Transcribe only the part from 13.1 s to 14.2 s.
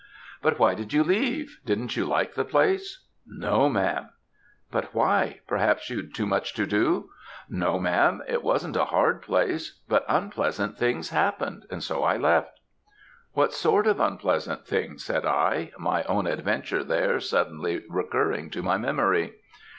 "'What sort of